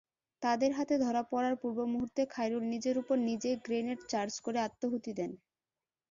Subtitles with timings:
[0.41, 5.31] তাদের হাতে ধরা পড়ার পূর্ব মুহূর্তে খায়রুল নিজের ওপর নিজেই গ্রেনেড চার্জ করে আত্মাহুতি দেন।